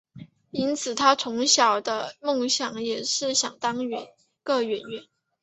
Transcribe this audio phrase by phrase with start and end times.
[0.49, 4.07] 因此他小时候的梦想也是想当一
[4.41, 5.03] 个演员。